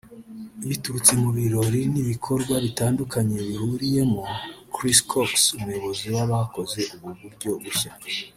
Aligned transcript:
biturutse 0.67 1.11
mu 1.21 1.29
birori 1.37 1.81
n’ibikorwa 1.93 2.55
bitandukanye 2.65 3.35
bahuriyemo”Chris 3.47 4.97
cox 5.09 5.31
umuyobozi 5.57 6.05
w’abakoze 6.15 6.79
ubu 6.93 7.09
buryo 7.19 7.51
bushya 7.63 7.91